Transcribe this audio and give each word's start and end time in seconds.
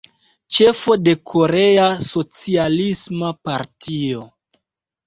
Ĉefo 0.55 0.95
de 1.07 1.13
Korea 1.33 1.91
Socialisma 2.09 3.31
Partio. 3.47 4.29